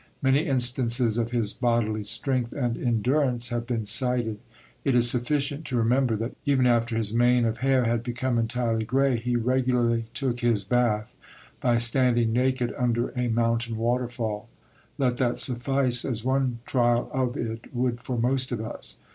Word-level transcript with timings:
Many 0.19 0.47
instances 0.47 1.19
of 1.19 1.29
his 1.29 1.53
bodily 1.53 2.01
strength 2.03 2.53
and 2.53 2.75
endurance 2.75 3.49
have 3.49 3.67
been 3.67 3.85
cited; 3.85 4.39
it 4.83 4.95
is 4.95 5.07
sufficient 5.07 5.63
to 5.65 5.77
remember 5.77 6.15
that 6.15 6.35
even 6.43 6.65
after 6.65 6.97
his 6.97 7.13
mane 7.13 7.45
of 7.45 7.59
hair 7.59 7.83
had 7.85 8.01
become 8.01 8.39
entirely 8.39 8.83
grey 8.83 9.17
he 9.19 9.35
regularly 9.35 10.05
took 10.15 10.39
his 10.39 10.63
bath 10.63 11.13
by 11.61 11.77
standing 11.77 12.33
naked 12.33 12.73
under 12.79 13.09
a 13.09 13.27
mountain 13.27 13.77
waterfall. 13.77 14.49
Let 14.97 15.17
that 15.17 15.37
suffice, 15.37 16.03
as 16.03 16.25
one 16.25 16.61
trial 16.65 17.11
of 17.13 17.37
it 17.37 17.71
would 17.71 18.01
for 18.01 18.17
most 18.17 18.51
of 18.51 18.59
us. 18.59 18.97